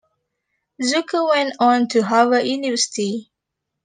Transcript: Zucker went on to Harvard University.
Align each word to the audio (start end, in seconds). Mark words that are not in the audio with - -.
Zucker 0.81 1.29
went 1.29 1.57
on 1.59 1.87
to 1.89 2.01
Harvard 2.01 2.47
University. 2.47 3.31